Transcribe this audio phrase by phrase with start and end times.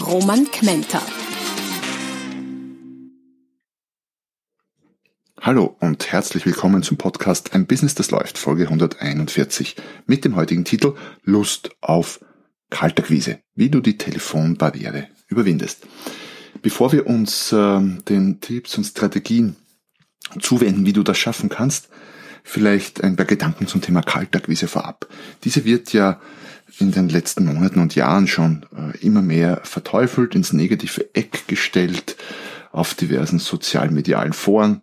[0.00, 1.00] Roman Kmenter.
[5.40, 9.76] Hallo und herzlich willkommen zum Podcast Ein Business, das läuft, Folge 141
[10.06, 12.20] mit dem heutigen Titel Lust auf
[12.68, 15.86] Kalterquise, wie du die Telefonbarriere überwindest.
[16.60, 19.56] Bevor wir uns äh, den Tipps und Strategien
[20.38, 21.88] zuwenden, wie du das schaffen kannst,
[22.42, 25.08] vielleicht ein paar Gedanken zum Thema Kaltakquise vorab.
[25.44, 26.20] Diese wird ja
[26.78, 32.16] in den letzten Monaten und Jahren schon äh, immer mehr verteufelt, ins negative Eck gestellt,
[32.72, 34.82] auf diversen sozialmedialen Foren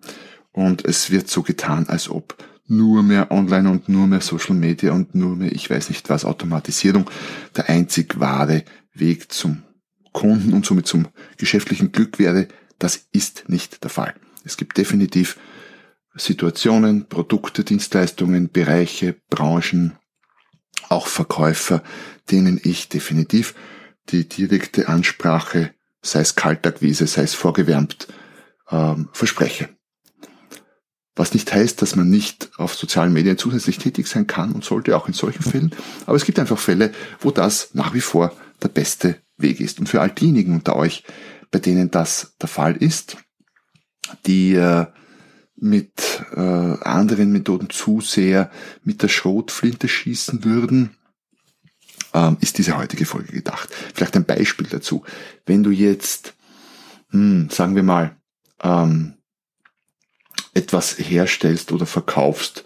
[0.52, 4.94] und es wird so getan, als ob nur mehr Online und nur mehr Social Media
[4.94, 7.10] und nur mehr, ich weiß nicht was, Automatisierung
[7.56, 9.64] der einzig wahre Weg zum
[10.12, 12.48] Kunden und somit zum geschäftlichen Glück wäre.
[12.80, 14.14] Das ist nicht der Fall.
[14.46, 15.38] Es gibt definitiv
[16.16, 19.94] Situationen, Produkte, Dienstleistungen, Bereiche, Branchen,
[20.94, 21.84] auch Verkäufer,
[22.32, 23.56] denen ich definitiv
[24.10, 28.08] die direkte Ansprache, sei es Kaltakquise, sei es vorgewärmt,
[28.70, 29.70] ähm, verspreche.
[31.16, 34.98] Was nicht heißt, dass man nicht auf sozialen Medien zusätzlich tätig sein kann und sollte,
[34.98, 35.72] auch in solchen Fällen.
[36.08, 39.80] Aber es gibt einfach Fälle, wo das nach wie vor der beste Weg ist.
[39.80, 41.04] Und für all diejenigen unter euch,
[41.52, 43.18] bei denen das der Fall ist,
[44.26, 44.88] die äh,
[45.56, 48.52] mit äh, anderen Methoden zu sehr
[48.84, 50.98] mit der Schrotflinte schießen würden,
[52.14, 53.70] ähm, ist diese heutige Folge gedacht.
[53.94, 55.04] Vielleicht ein Beispiel dazu.
[55.46, 56.34] Wenn du jetzt,
[57.10, 58.16] hm, sagen wir mal,
[58.62, 59.16] ähm,
[60.54, 62.64] etwas herstellst oder verkaufst,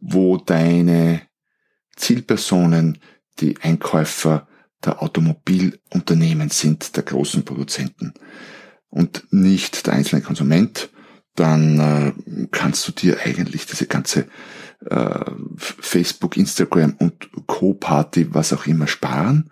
[0.00, 1.22] wo deine
[1.96, 2.98] Zielpersonen
[3.38, 4.48] die Einkäufer
[4.84, 8.14] der Automobilunternehmen sind, der großen Produzenten
[8.88, 10.90] und nicht der einzelne Konsument,
[11.40, 14.26] dann äh, kannst du dir eigentlich diese ganze
[14.88, 15.24] äh,
[15.56, 19.50] Facebook, Instagram und Co-Party, was auch immer sparen,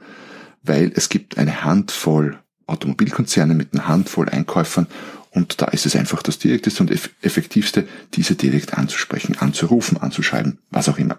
[0.63, 4.87] weil es gibt eine Handvoll Automobilkonzerne mit einer Handvoll Einkäufern
[5.31, 6.91] und da ist es einfach das Direkteste und
[7.23, 11.19] Effektivste, diese direkt anzusprechen, anzurufen, anzuschreiben, was auch immer.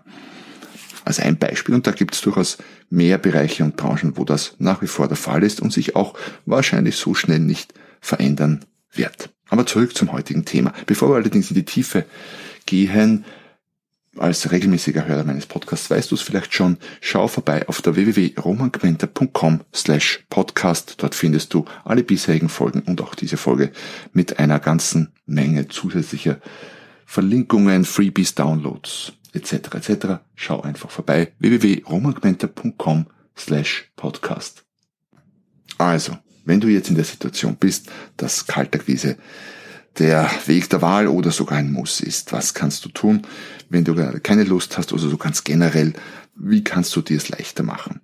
[1.04, 2.60] Als ein Beispiel, und da gibt es durchaus
[2.92, 6.14] mehr Bereiche und Branchen, wo das nach wie vor der Fall ist und sich auch
[6.46, 9.30] wahrscheinlich so schnell nicht verändern wird.
[9.50, 10.74] Aber zurück zum heutigen Thema.
[10.86, 12.06] Bevor wir allerdings in die Tiefe
[12.66, 13.26] gehen,
[14.18, 19.62] als regelmäßiger Hörer meines Podcasts weißt du es vielleicht schon, schau vorbei auf der www.romangmenta.com
[19.74, 20.96] slash podcast.
[20.98, 23.72] Dort findest du alle bisherigen Folgen und auch diese Folge
[24.12, 26.40] mit einer ganzen Menge zusätzlicher
[27.06, 29.54] Verlinkungen, Freebies, Downloads etc.
[29.76, 30.06] etc.
[30.36, 33.08] Schau einfach vorbei www.romangmenta.com
[33.38, 34.66] slash podcast.
[35.78, 36.18] Also,
[36.50, 39.18] wenn du jetzt in der Situation bist, dass Kaltakquise
[40.00, 42.34] der Weg der Wahl oder sogar ein Muss ist.
[42.34, 43.22] Was kannst du tun,
[43.70, 45.94] wenn du keine Lust hast oder so ganz generell,
[46.36, 48.02] wie kannst du dir es leichter machen?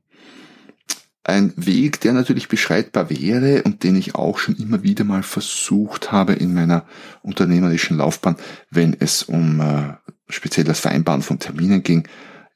[1.24, 6.12] Ein Weg, der natürlich beschreitbar wäre und den ich auch schon immer wieder mal versucht
[6.12, 6.86] habe in meiner
[7.24, 8.36] unternehmerischen Laufbahn,
[8.70, 9.94] wenn es um äh,
[10.30, 12.08] speziell das Vereinbaren von Terminen ging,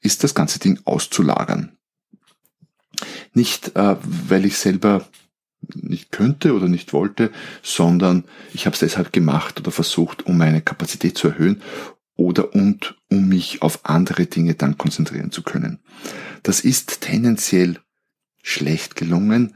[0.02, 1.72] ist das ganze Ding auszulagern.
[3.34, 5.04] Nicht, äh, weil ich selber
[5.74, 7.30] nicht könnte oder nicht wollte,
[7.62, 11.62] sondern ich habe es deshalb gemacht oder versucht, um meine Kapazität zu erhöhen
[12.16, 15.80] oder und um mich auf andere Dinge dann konzentrieren zu können.
[16.42, 17.78] Das ist tendenziell
[18.42, 19.54] schlecht gelungen,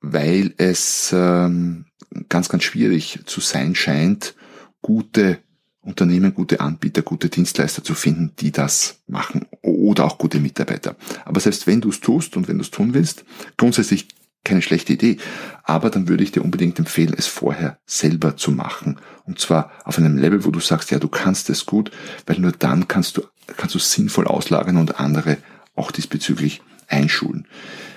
[0.00, 1.86] weil es ähm,
[2.28, 4.34] ganz, ganz schwierig zu sein scheint,
[4.80, 5.38] gute
[5.80, 10.96] Unternehmen, gute Anbieter, gute Dienstleister zu finden, die das machen oder auch gute Mitarbeiter.
[11.24, 13.24] Aber selbst wenn du es tust und wenn du es tun willst,
[13.56, 14.08] grundsätzlich
[14.44, 15.18] keine schlechte Idee.
[15.64, 18.98] Aber dann würde ich dir unbedingt empfehlen, es vorher selber zu machen.
[19.24, 21.90] Und zwar auf einem Level, wo du sagst, ja, du kannst es gut,
[22.26, 23.22] weil nur dann kannst du,
[23.56, 25.38] kannst du sinnvoll auslagern und andere
[25.74, 27.46] auch diesbezüglich einschulen.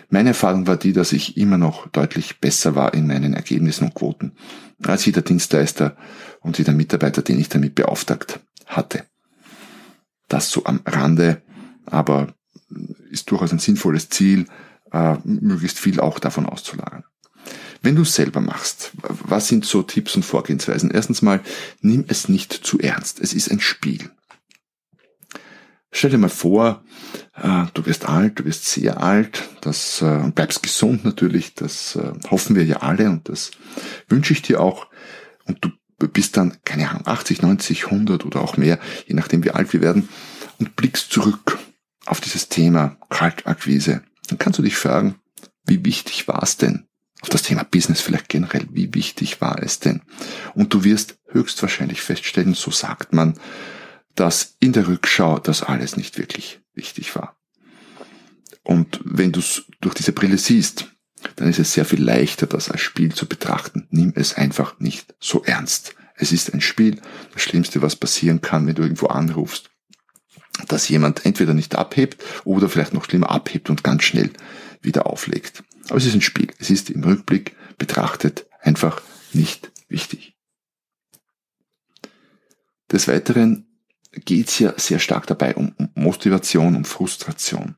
[0.10, 3.96] Meine Erfahrung war die, dass ich immer noch deutlich besser war in meinen Ergebnissen und
[3.96, 4.34] Quoten
[4.84, 5.98] als jeder Dienstleister
[6.42, 9.04] und jeder Mitarbeiter, den ich damit beauftragt hatte.
[10.28, 11.42] Das so am Rande,
[11.86, 12.34] aber
[13.10, 14.48] ist durchaus ein sinnvolles Ziel,
[14.96, 17.04] äh, möglichst viel auch davon auszulagern.
[17.82, 20.90] Wenn du es selber machst, was sind so Tipps und Vorgehensweisen?
[20.90, 21.42] Erstens mal,
[21.82, 23.20] nimm es nicht zu ernst.
[23.20, 24.10] Es ist ein Spiel.
[25.92, 26.84] Stell dir mal vor,
[27.36, 32.12] äh, du wirst alt, du wirst sehr alt, das äh, bleibst gesund natürlich, das äh,
[32.30, 33.52] hoffen wir ja alle und das
[34.10, 34.88] wünsche ich dir auch.
[35.46, 39.52] Und du bist dann, keine Ahnung, 80, 90, 100 oder auch mehr, je nachdem wie
[39.52, 40.10] alt wir werden,
[40.60, 41.58] und blickst zurück
[42.06, 44.02] auf dieses Thema Kaltakquise.
[44.28, 45.16] Dann kannst du dich fragen,
[45.66, 46.88] wie wichtig war es denn?
[47.22, 50.02] Auf das Thema Business vielleicht generell, wie wichtig war es denn?
[50.54, 53.40] Und du wirst höchstwahrscheinlich feststellen, so sagt man,
[54.16, 57.38] dass in der Rückschau das alles nicht wirklich wichtig war.
[58.64, 60.92] Und wenn du es durch diese Brille siehst,
[61.36, 63.88] dann ist es sehr viel leichter, das als Spiel zu betrachten.
[63.90, 65.96] Nimm es einfach nicht so ernst.
[66.16, 67.02] Es ist ein Spiel.
[67.34, 69.70] Das Schlimmste, was passieren kann, wenn du irgendwo anrufst,
[70.68, 74.32] dass jemand entweder nicht abhebt oder vielleicht noch schlimmer abhebt und ganz schnell
[74.82, 75.64] wieder auflegt.
[75.90, 76.48] Aber es ist ein Spiel.
[76.60, 79.02] Es ist im Rückblick betrachtet einfach
[79.34, 80.36] nicht wichtig.
[82.92, 83.66] Des Weiteren
[84.12, 87.76] geht es ja sehr stark dabei um Motivation, um Frustration.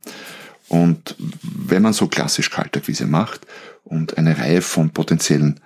[0.68, 3.48] Und wenn man so klassisch Kaltakquise macht
[3.84, 5.62] und eine Reihe von potenziellen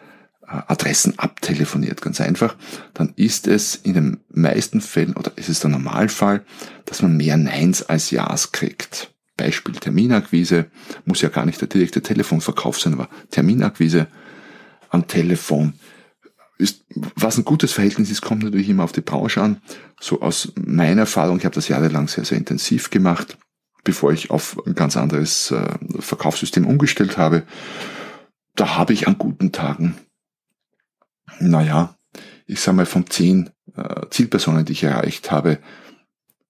[0.51, 2.55] Adressen abtelefoniert, ganz einfach,
[2.93, 6.43] dann ist es in den meisten Fällen oder ist es der Normalfall,
[6.85, 9.13] dass man mehr Neins als Ja's kriegt.
[9.37, 10.67] Beispiel Terminakquise,
[11.05, 14.07] muss ja gar nicht der direkte Telefonverkauf sein, aber Terminakquise
[14.89, 15.73] am Telefon
[16.57, 19.61] ist, was ein gutes Verhältnis ist, kommt natürlich immer auf die Branche an.
[19.99, 23.37] So aus meiner Erfahrung, ich habe das jahrelang sehr, sehr intensiv gemacht,
[23.83, 27.43] bevor ich auf ein ganz anderes äh, Verkaufssystem umgestellt habe.
[28.55, 29.95] Da habe ich an guten Tagen,
[31.39, 31.95] naja,
[32.45, 35.59] ich sage mal von zehn äh, Zielpersonen, die ich erreicht habe,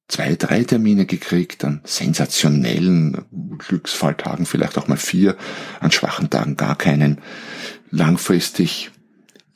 [0.08, 3.26] zwei, drei Termine gekriegt, an sensationellen
[3.58, 5.38] Glücksfalltagen vielleicht auch mal vier,
[5.80, 7.20] an schwachen Tagen gar keinen.
[7.92, 8.92] Langfristig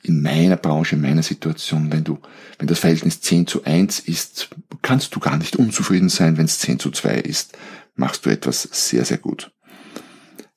[0.02, 2.18] in meiner Branche, in meiner Situation, wenn du,
[2.58, 4.50] wenn das Verhältnis 10 zu 1 ist,
[4.82, 7.58] kannst du gar nicht unzufrieden sein, wenn es 10 zu 2 ist,
[7.96, 9.50] machst du etwas sehr, sehr gut.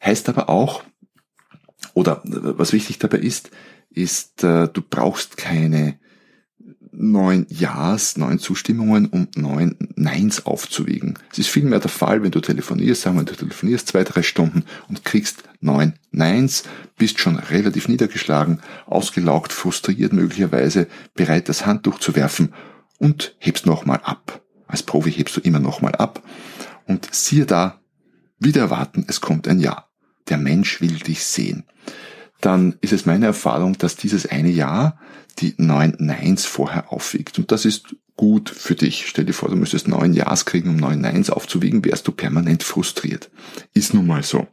[0.03, 0.83] Heißt aber auch,
[1.93, 3.49] oder was wichtig dabei ist,
[3.89, 5.99] ist, äh, du brauchst keine
[6.91, 11.17] neun Ja's, neun Zustimmungen und neun Neins aufzuwiegen.
[11.31, 14.65] Es ist vielmehr der Fall, wenn du telefonierst, sagen wir, du telefonierst zwei, drei Stunden
[14.89, 16.63] und kriegst neun Neins,
[16.97, 22.53] bist schon relativ niedergeschlagen, ausgelaugt, frustriert möglicherweise, bereit das Handtuch zu werfen
[22.97, 24.41] und hebst nochmal ab.
[24.67, 26.21] Als Profi hebst du immer nochmal ab
[26.85, 27.79] und siehe da,
[28.39, 29.85] wieder erwarten, es kommt ein Ja.
[30.27, 31.63] Der Mensch will dich sehen
[32.41, 34.99] dann ist es meine Erfahrung, dass dieses eine Jahr
[35.39, 37.37] die neun Neins vorher aufwiegt.
[37.37, 39.07] Und das ist gut für dich.
[39.07, 42.63] Stell dir vor, du müsstest neun Ja's kriegen, um neun Neins aufzuwiegen, wärst du permanent
[42.63, 43.29] frustriert.
[43.73, 44.47] Ist nun mal so.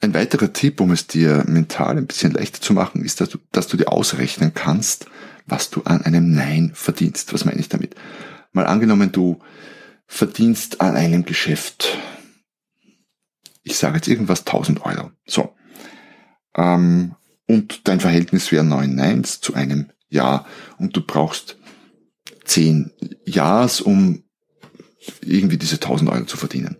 [0.00, 3.38] Ein weiterer Tipp, um es dir mental ein bisschen leichter zu machen, ist, dass du,
[3.52, 5.06] dass du dir ausrechnen kannst,
[5.46, 7.32] was du an einem Nein verdienst.
[7.32, 7.94] Was meine ich damit?
[8.52, 9.38] Mal angenommen, du
[10.06, 11.96] verdienst an einem Geschäft
[13.64, 15.10] ich sage jetzt irgendwas 1000 Euro.
[15.26, 15.54] So.
[16.54, 17.16] Ähm,
[17.46, 20.46] und dein Verhältnis wäre 9 Neins zu einem Ja.
[20.78, 21.58] Und du brauchst
[22.44, 22.92] 10
[23.24, 24.22] Ja's, um
[25.22, 26.76] irgendwie diese 1000 Euro zu verdienen.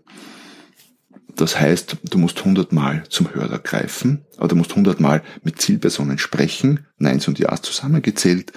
[1.35, 5.61] Das heißt, du musst 100 Mal zum Hörer greifen, oder du musst 100 Mal mit
[5.61, 8.53] Zielpersonen sprechen, Neins und Ja's zusammengezählt,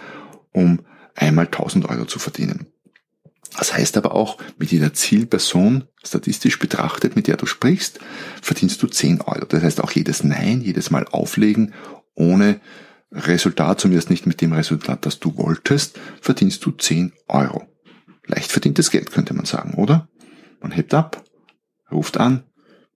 [0.52, 0.80] um
[1.16, 2.68] einmal 1000 Euro zu verdienen.
[3.58, 7.98] Das heißt aber auch, mit jeder Zielperson, statistisch betrachtet, mit der du sprichst,
[8.40, 9.46] verdienst du 10 Euro.
[9.46, 11.74] Das heißt auch jedes Nein, jedes Mal auflegen,
[12.14, 12.60] ohne
[13.10, 17.66] Resultat, zumindest nicht mit dem Resultat, das du wolltest, verdienst du 10 Euro.
[18.26, 20.08] Leicht verdientes Geld, könnte man sagen, oder?
[20.60, 21.24] Man hebt ab,
[21.90, 22.44] ruft an,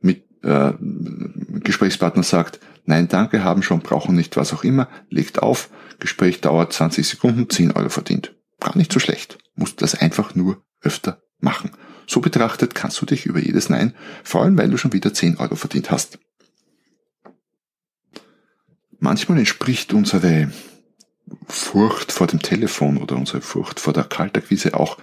[0.00, 5.70] mit äh, Gesprächspartner sagt, nein, danke, haben schon, brauchen nicht, was auch immer, legt auf,
[5.98, 8.36] Gespräch dauert 20 Sekunden, 10 Euro verdient.
[8.60, 11.70] Gar nicht so schlecht musst das einfach nur öfter machen.
[12.06, 13.94] So betrachtet kannst du dich über jedes Nein
[14.24, 16.18] freuen, weil du schon wieder 10 Euro verdient hast.
[18.98, 20.52] Manchmal entspricht unsere
[21.46, 24.98] Furcht vor dem Telefon oder unsere Furcht vor der Kaltakquise auch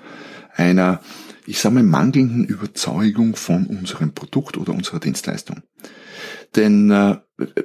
[0.55, 1.01] einer,
[1.45, 5.63] ich sage mal, mangelnden Überzeugung von unserem Produkt oder unserer Dienstleistung.
[6.55, 7.17] Denn äh,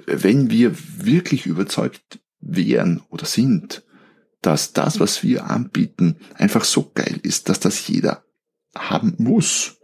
[0.07, 3.84] wenn wir wirklich überzeugt wären oder sind,
[4.47, 8.25] dass das, was wir anbieten, einfach so geil ist, dass das jeder
[8.77, 9.79] haben muss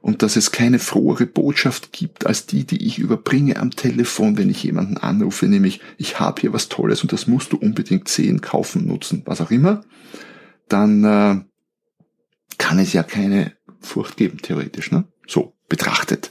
[0.00, 4.50] und dass es keine frohere Botschaft gibt als die, die ich überbringe am Telefon, wenn
[4.50, 8.40] ich jemanden anrufe, nämlich ich habe hier was Tolles und das musst du unbedingt sehen,
[8.40, 9.82] kaufen, nutzen, was auch immer,
[10.68, 11.40] dann äh,
[12.56, 15.04] kann es ja keine Furcht geben, theoretisch, ne?
[15.26, 16.30] So betrachtet.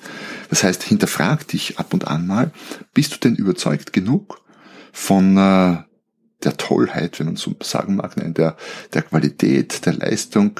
[0.50, 2.52] Das heißt, hinterfrag dich ab und an mal,
[2.94, 4.42] bist du denn überzeugt genug
[4.94, 5.84] von äh,
[6.46, 8.56] der Tollheit, wenn man so sagen mag, nein, der,
[8.94, 10.60] der Qualität, der Leistung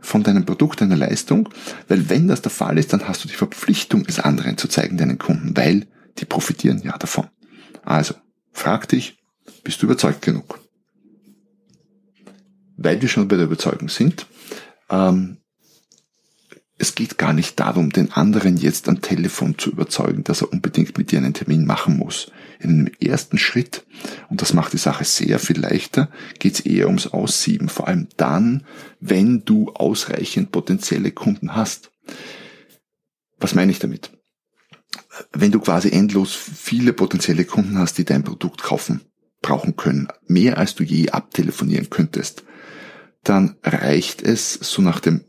[0.00, 1.48] von deinem Produkt, deiner Leistung.
[1.88, 4.96] Weil wenn das der Fall ist, dann hast du die Verpflichtung, es anderen zu zeigen,
[4.96, 5.86] deinen Kunden, weil
[6.18, 7.28] die profitieren ja davon.
[7.84, 8.14] Also,
[8.52, 9.18] frag dich,
[9.62, 10.60] bist du überzeugt genug?
[12.76, 14.26] Weil wir schon bei der Überzeugung sind,
[14.90, 15.38] ähm,
[16.78, 20.98] es geht gar nicht darum, den anderen jetzt am Telefon zu überzeugen, dass er unbedingt
[20.98, 22.30] mit dir einen Termin machen muss.
[22.58, 23.84] In einem ersten Schritt,
[24.28, 28.08] und das macht die Sache sehr viel leichter, geht es eher ums Aussieben, vor allem
[28.16, 28.64] dann,
[29.00, 31.90] wenn du ausreichend potenzielle Kunden hast.
[33.38, 34.10] Was meine ich damit?
[35.32, 39.02] Wenn du quasi endlos viele potenzielle Kunden hast, die dein Produkt kaufen,
[39.42, 42.44] brauchen können, mehr als du je abtelefonieren könntest,
[43.28, 45.22] dann reicht es, so nach dem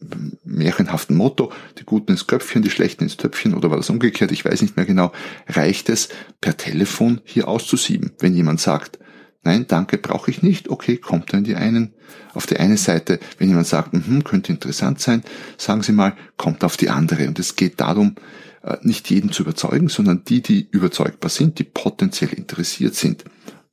[0.44, 4.46] märchenhaften Motto, die Guten ins Köpfchen, die Schlechten ins Töpfchen oder war das umgekehrt, ich
[4.46, 5.12] weiß nicht mehr genau,
[5.48, 8.12] reicht es per Telefon hier auszusieben.
[8.20, 9.00] Wenn jemand sagt,
[9.44, 11.94] nein, danke, brauche ich nicht, okay, kommt dann die einen
[12.34, 13.20] auf die eine Seite.
[13.40, 15.24] Wenn jemand sagt, hm, könnte interessant sein,
[15.58, 17.28] sagen Sie mal, kommt auf die andere.
[17.28, 18.16] Und es geht darum,
[18.62, 23.24] äh, nicht jeden zu überzeugen, sondern die, die überzeugbar sind, die potenziell interessiert sind,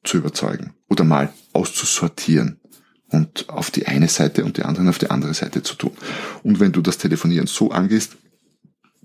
[0.02, 2.60] zu überzeugen oder mal auszusortieren
[3.14, 5.92] und auf die eine Seite und die anderen auf die andere Seite zu tun.
[6.42, 8.16] Und wenn du das Telefonieren so angehst,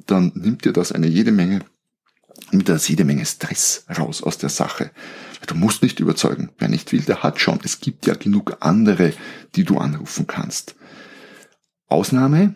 [0.08, 1.62] dann nimmt dir das eine jede Menge,
[2.51, 4.92] nimmt das jede Menge Stress raus aus der Sache.
[5.46, 6.50] Du musst nicht überzeugen.
[6.58, 7.60] Wer nicht will, der hat schon.
[7.63, 9.13] Es gibt ja genug andere,
[9.56, 10.75] die du anrufen kannst.
[11.88, 12.56] Ausnahme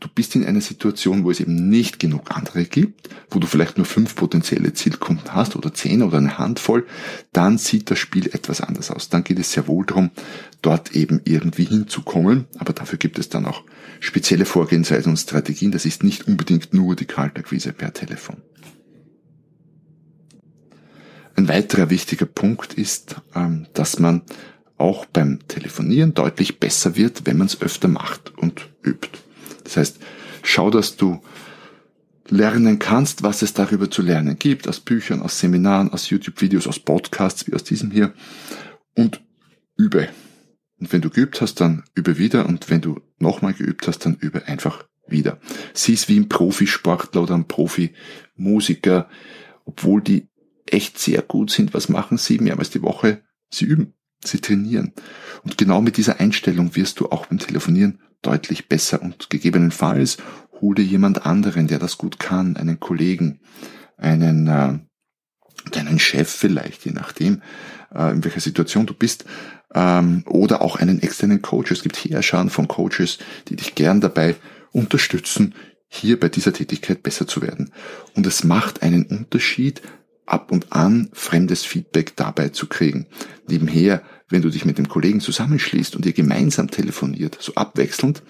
[0.00, 3.78] du bist in einer Situation, wo es eben nicht genug andere gibt, wo du vielleicht
[3.78, 6.86] nur fünf potenzielle Zielkunden hast oder zehn oder eine Handvoll,
[7.32, 9.08] dann sieht das Spiel etwas anders aus.
[9.08, 10.10] Dann geht es sehr wohl darum,
[10.62, 13.64] dort eben irgendwie hinzukommen, aber dafür gibt es dann auch
[13.98, 15.72] spezielle Vorgehensweisen und Strategien.
[15.72, 18.36] Das ist nicht unbedingt nur die Kaltakquise per Telefon.
[21.34, 24.22] Ein weiterer wichtiger Punkt ist, ähm, dass man
[24.76, 29.18] auch beim Telefonieren deutlich besser wird, wenn man es öfter macht und übt.
[29.68, 29.98] Das heißt,
[30.42, 31.20] schau, dass du
[32.28, 36.78] lernen kannst, was es darüber zu lernen gibt, aus Büchern, aus Seminaren, aus YouTube-Videos, aus
[36.78, 38.12] Podcasts wie aus diesem hier
[38.94, 39.22] und
[39.76, 40.08] übe.
[40.78, 44.16] Und wenn du geübt hast, dann übe wieder und wenn du nochmal geübt hast, dann
[44.16, 45.38] übe einfach wieder.
[45.74, 49.08] Sieh es wie ein Profisportler oder ein Profimusiker,
[49.64, 50.28] obwohl die
[50.66, 53.22] echt sehr gut sind, was machen sie mehrmals die Woche?
[53.50, 53.94] Sie üben,
[54.24, 54.92] sie trainieren.
[55.44, 60.18] Und genau mit dieser Einstellung wirst du auch beim Telefonieren deutlich besser und gegebenenfalls
[60.60, 63.40] hol dir jemand anderen, der das gut kann, einen Kollegen,
[63.96, 64.78] einen äh,
[65.70, 67.42] deinen Chef vielleicht, je nachdem,
[67.94, 69.24] äh, in welcher Situation du bist,
[69.74, 71.70] ähm, oder auch einen externen Coach.
[71.70, 74.36] Es gibt Heerscharen von Coaches, die dich gern dabei
[74.72, 75.54] unterstützen,
[75.88, 77.72] hier bei dieser Tätigkeit besser zu werden.
[78.14, 79.82] Und es macht einen Unterschied,
[80.28, 83.06] ab und an fremdes Feedback dabei zu kriegen.
[83.48, 88.22] Nebenher wenn du dich mit dem Kollegen zusammenschließt und ihr gemeinsam telefoniert, so abwechselnd,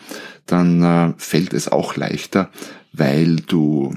[0.46, 2.50] dann äh, fällt es auch leichter,
[2.92, 3.96] weil du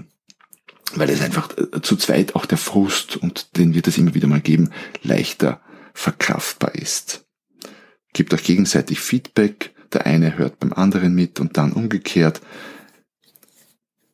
[0.93, 4.27] weil es einfach äh, zu zweit auch der Frust, und den wird es immer wieder
[4.27, 4.71] mal geben,
[5.03, 5.61] leichter
[5.93, 7.25] verkraftbar ist.
[8.13, 12.41] Gebt euch gegenseitig Feedback, der eine hört beim anderen mit und dann umgekehrt.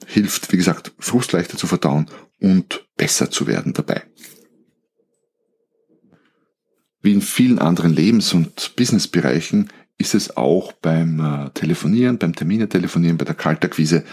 [0.06, 2.08] Hilft, wie gesagt, Frust leichter zu verdauen
[2.40, 4.04] und besser zu werden dabei
[7.08, 12.68] wie in vielen anderen Lebens- und Businessbereichen ist es auch beim äh, Telefonieren, beim Termine
[12.68, 14.04] telefonieren, bei der Kaltakquise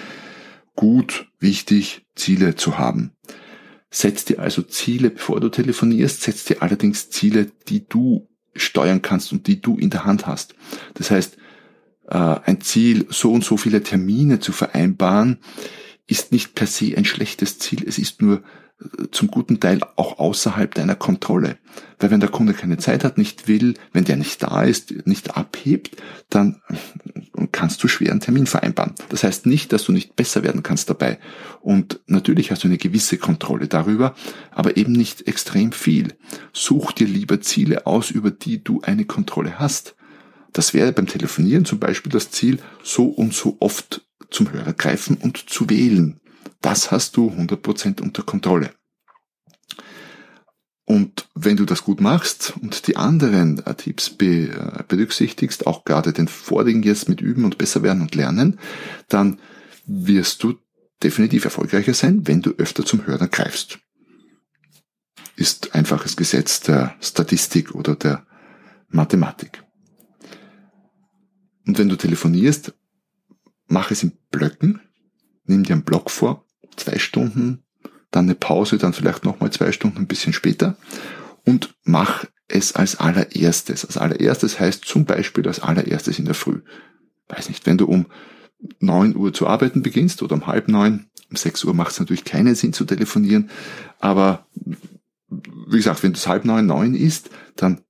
[0.76, 3.10] gut, wichtig, Ziele zu haben.
[3.90, 9.32] Setz dir also Ziele, bevor du telefonierst, setz dir allerdings Ziele, die du steuern kannst
[9.32, 10.54] und die du in der Hand hast.
[10.94, 11.36] Das heißt,
[12.08, 15.38] äh, ein Ziel, so und so viele Termine zu vereinbaren,
[16.06, 17.84] ist nicht per se ein schlechtes Ziel.
[17.86, 18.42] Es ist nur
[19.12, 21.58] zum guten Teil auch außerhalb deiner Kontrolle.
[21.98, 25.36] Weil wenn der Kunde keine Zeit hat, nicht will, wenn der nicht da ist, nicht
[25.36, 25.96] abhebt,
[26.28, 26.60] dann
[27.52, 28.94] kannst du schwer einen Termin vereinbaren.
[29.10, 31.18] Das heißt nicht, dass du nicht besser werden kannst dabei.
[31.60, 34.14] Und natürlich hast du eine gewisse Kontrolle darüber,
[34.50, 36.14] aber eben nicht extrem viel.
[36.52, 39.94] Such dir lieber Ziele aus, über die du eine Kontrolle hast.
[40.52, 44.02] Das wäre beim Telefonieren zum Beispiel das Ziel, so und so oft
[44.34, 46.20] zum Hörer greifen und zu wählen.
[46.60, 48.70] Das hast du 100% unter Kontrolle.
[50.86, 54.50] Und wenn du das gut machst und die anderen äh, Tipps äh,
[54.86, 58.58] berücksichtigst, auch gerade den vorigen jetzt mit Üben und besser werden und lernen,
[59.08, 59.38] dann
[59.86, 60.58] wirst du
[61.02, 63.78] definitiv erfolgreicher sein, wenn du öfter zum Hörer greifst.
[65.36, 68.26] Ist einfaches Gesetz der Statistik oder der
[68.88, 69.62] Mathematik.
[71.66, 72.74] Und wenn du telefonierst,
[73.66, 74.80] mach es in Blöcken,
[75.44, 76.44] nimm dir einen Block vor.
[76.76, 77.62] Zwei Stunden,
[78.10, 79.98] dann eine Pause, dann vielleicht nochmal zwei Stunden.
[79.98, 80.76] Ein bisschen später.
[81.44, 83.84] Und mach es als allererstes.
[83.84, 86.60] Als allererstes heißt zum Beispiel als allererstes in der Früh.
[87.28, 88.06] Weiß nicht, wenn du um
[88.80, 92.24] neun Uhr zu arbeiten beginnst oder um halb neun, um sechs Uhr macht es natürlich
[92.24, 93.50] keinen Sinn zu telefonieren,
[94.00, 94.46] aber
[95.28, 97.80] wie gesagt, wenn es halb neun, neun ist, dann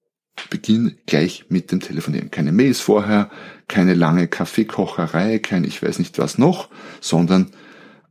[0.51, 2.31] beginn gleich mit dem Telefonieren.
[2.31, 3.31] Keine Mails vorher,
[3.69, 6.69] keine lange Kaffeekocherei, kein ich weiß nicht was noch,
[7.01, 7.51] sondern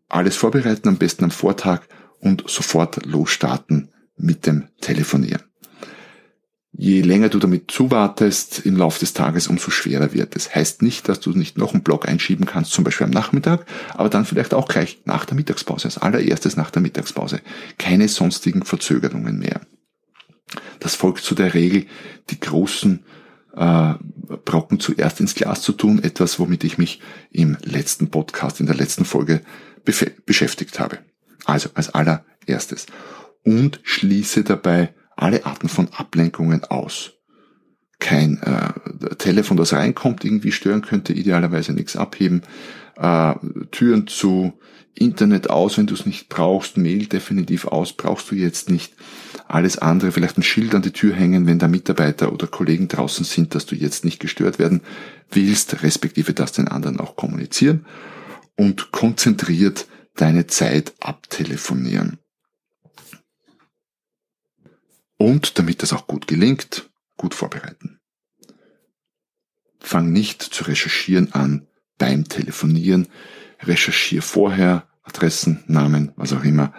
[0.10, 1.82] alles vorbereiten, am besten am Vortag
[2.20, 5.44] und sofort losstarten mit dem Telefonieren.
[6.76, 10.56] Je länger du damit zuwartest im Laufe des Tages, umso schwerer wird es.
[10.56, 14.10] Heißt nicht, dass du nicht noch einen Block einschieben kannst, zum Beispiel am Nachmittag, aber
[14.10, 17.42] dann vielleicht auch gleich nach der Mittagspause, als allererstes nach der Mittagspause.
[17.78, 19.62] Keine sonstigen Verzögerungen mehr.
[20.84, 21.86] Das folgt zu der Regel,
[22.30, 23.04] die großen
[23.56, 23.94] äh,
[24.46, 27.00] Brocken zuerst ins Glas zu tun, etwas, womit ich mich
[27.32, 29.42] im letzten Podcast, in der letzten Folge
[30.26, 31.00] beschäftigt habe.
[31.46, 32.86] Also als allererstes.
[33.44, 37.14] Und schließe dabei alle Arten von Ablenkungen aus.
[38.00, 42.42] Kein äh, Telefon, das reinkommt, irgendwie stören könnte, idealerweise nichts abheben.
[42.98, 43.36] Äh,
[43.72, 44.60] Türen zu,
[44.96, 48.94] Internet aus, wenn du es nicht brauchst, Mail definitiv aus, brauchst du jetzt nicht.
[49.48, 53.26] Alles andere, vielleicht ein Schild an die Tür hängen, wenn da Mitarbeiter oder Kollegen draußen
[53.26, 54.82] sind, dass du jetzt nicht gestört werden
[55.32, 57.86] willst, respektive das den anderen auch kommunizieren
[58.56, 62.20] und konzentriert deine Zeit abtelefonieren.
[65.18, 68.00] Und damit das auch gut gelingt, gut vorbereiten.
[69.80, 73.08] Fang nicht zu recherchieren an beim Telefonieren.
[73.68, 76.74] Recherchier vorher Adressen, Namen, was auch immer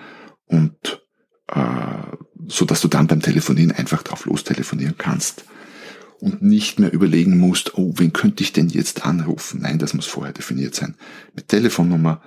[0.46, 1.02] und
[1.48, 5.44] äh, so dass du dann beim Telefonieren einfach drauf lostelefonieren kannst
[6.20, 9.60] und nicht mehr überlegen musst, oh, wen könnte ich denn jetzt anrufen?
[9.62, 10.96] Nein, das muss vorher definiert sein.
[11.34, 12.22] Mit Telefonnummer,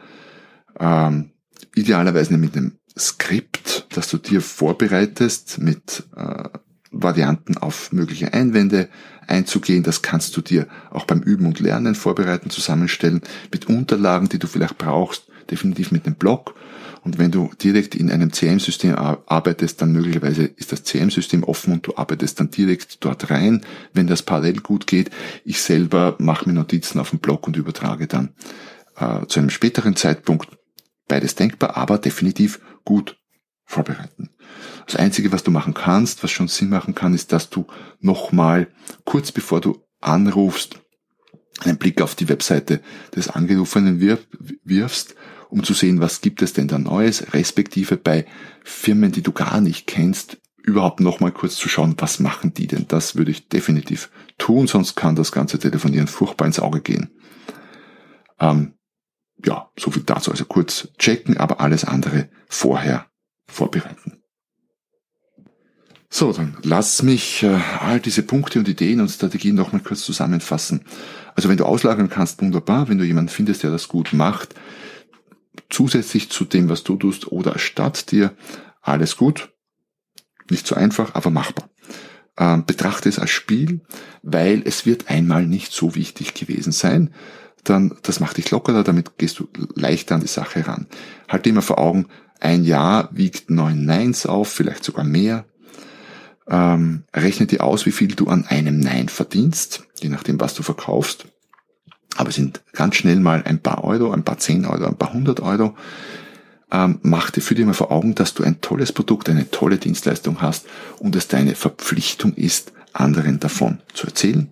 [0.79, 1.31] ähm,
[1.75, 6.46] idealerweise mit einem Skript, das du dir vorbereitest, mit äh,
[7.07, 8.89] Varianten auf mögliche Einwände
[9.27, 9.83] einzugehen.
[9.83, 14.47] Das kannst du dir auch beim Üben und Lernen vorbereiten, zusammenstellen, mit Unterlagen, die du
[14.47, 16.53] vielleicht brauchst, definitiv mit einem Blog.
[17.05, 21.87] Und wenn du direkt in einem CM-System arbeitest, dann möglicherweise ist das CM-System offen und
[21.87, 25.09] du arbeitest dann direkt dort rein, wenn das parallel gut geht.
[25.45, 28.33] Ich selber mache mir Notizen auf dem Blog und übertrage dann
[28.97, 30.49] äh, zu einem späteren Zeitpunkt
[31.07, 33.17] beides denkbar, aber definitiv gut
[33.67, 34.29] vorbereiten.
[34.87, 37.67] Das Einzige, was du machen kannst, was schon Sinn machen kann, ist, dass du
[37.99, 38.67] nochmal
[39.03, 40.79] kurz bevor du anrufst,
[41.59, 42.81] einen Blick auf die Webseite
[43.15, 45.15] des Angerufenen wirfst,
[45.49, 48.25] um zu sehen, was gibt es denn da Neues, respektive bei
[48.63, 52.85] Firmen, die du gar nicht kennst, überhaupt nochmal kurz zu schauen, was machen die denn?
[52.87, 57.09] Das würde ich definitiv tun, sonst kann das ganze Telefonieren furchtbar ins Auge gehen.
[58.39, 58.73] Ähm,
[59.43, 60.31] ja, so viel dazu.
[60.31, 63.06] Also kurz checken, aber alles andere vorher
[63.47, 64.21] vorbereiten.
[66.09, 70.85] So, dann lass mich äh, all diese Punkte und Ideen und Strategien nochmal kurz zusammenfassen.
[71.35, 72.87] Also wenn du auslagern kannst, wunderbar.
[72.87, 74.55] Wenn du jemanden findest, der das gut macht,
[75.69, 78.35] zusätzlich zu dem, was du tust oder statt dir,
[78.81, 79.49] alles gut.
[80.49, 81.69] Nicht so einfach, aber machbar.
[82.37, 83.81] Ähm, betrachte es als Spiel,
[84.21, 87.13] weil es wird einmal nicht so wichtig gewesen sein.
[87.67, 90.87] Dann, das macht dich lockerer, damit gehst du leichter an die Sache ran.
[91.27, 92.07] Halt immer vor Augen,
[92.39, 95.45] ein Ja wiegt neun Neins auf, vielleicht sogar mehr.
[96.49, 100.63] Ähm, rechne dir aus, wie viel du an einem Nein verdienst, je nachdem, was du
[100.63, 101.25] verkaufst.
[102.15, 105.11] Aber es sind ganz schnell mal ein paar Euro, ein paar zehn Euro, ein paar
[105.11, 105.75] hundert Euro.
[106.71, 109.77] Ähm, mach dir für dich mal vor Augen, dass du ein tolles Produkt, eine tolle
[109.77, 110.67] Dienstleistung hast
[110.99, 114.49] und es deine Verpflichtung ist, anderen davon zu erzählen.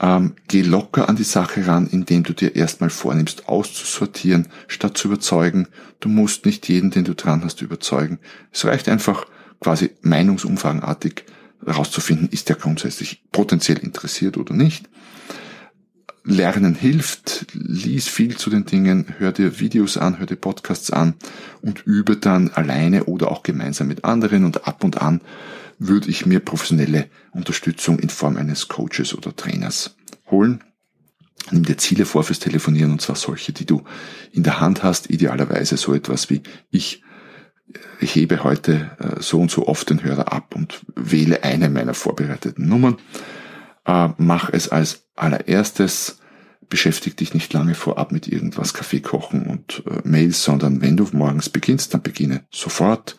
[0.00, 5.08] Ähm, geh locker an die Sache ran, indem du dir erstmal vornimmst, auszusortieren, statt zu
[5.08, 5.68] überzeugen.
[6.00, 8.18] Du musst nicht jeden, den du dran hast, überzeugen.
[8.50, 9.26] Es reicht einfach
[9.60, 11.24] quasi meinungsumfragenartig
[11.64, 14.88] herauszufinden, ist der grundsätzlich potenziell interessiert oder nicht.
[16.26, 21.14] Lernen hilft, lies viel zu den Dingen, hör dir Videos an, hör dir Podcasts an
[21.60, 25.20] und übe dann alleine oder auch gemeinsam mit anderen und ab und an
[25.78, 29.96] würde ich mir professionelle Unterstützung in Form eines Coaches oder Trainers
[30.30, 30.62] holen.
[31.50, 33.84] Nimm dir Ziele vor fürs Telefonieren und zwar solche, die du
[34.32, 37.02] in der Hand hast, idealerweise so etwas wie ich
[38.00, 41.94] ich hebe heute äh, so und so oft den Hörer ab und wähle eine meiner
[41.94, 42.96] vorbereiteten Nummern.
[43.86, 46.18] Äh, mach es als allererstes,
[46.68, 51.08] beschäftige dich nicht lange vorab mit irgendwas Kaffee kochen und äh, Mails, sondern wenn du
[51.12, 53.16] morgens beginnst, dann beginne sofort,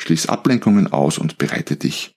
[0.00, 2.16] schließ Ablenkungen aus und bereite dich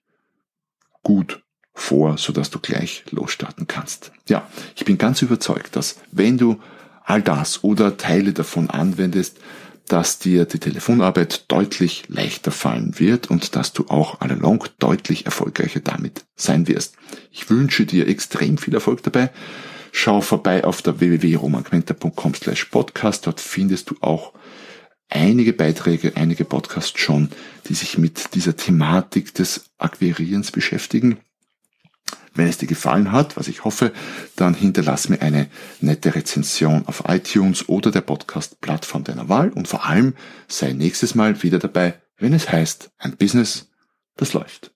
[1.04, 1.43] gut
[1.74, 4.12] vor, sodass du gleich losstarten kannst.
[4.30, 6.60] Ja, ich bin ganz überzeugt, dass wenn du
[7.04, 9.39] all das oder Teile davon anwendest,
[9.89, 15.82] dass dir die Telefonarbeit deutlich leichter fallen wird und dass du auch allalong deutlich erfolgreicher
[15.82, 16.96] damit sein wirst.
[17.32, 19.30] Ich wünsche dir extrem viel Erfolg dabei.
[19.91, 23.28] Schau vorbei auf der www.romanquenter.com slash podcast.
[23.28, 24.32] Dort findest du auch
[25.10, 27.30] einige Beiträge, einige Podcasts schon,
[27.68, 31.20] die sich mit dieser Thematik des Akquirierens beschäftigen.
[32.36, 33.94] Wenn es dir gefallen hat, was ich hoffe,
[34.36, 35.48] dann hinterlass mir eine
[35.82, 40.16] nette Rezension auf iTunes oder der Podcast-Plattform deiner Wahl und vor allem
[40.48, 43.70] sei nächstes Mal wieder dabei, wenn es heißt, ein Business,
[44.16, 44.72] das läuft.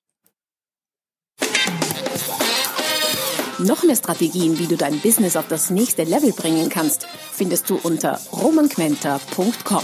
[3.60, 7.80] Noch mehr Strategien, wie du dein Business auf das nächste Level bringen kannst, findest du
[7.82, 9.84] unter romanquenter.com.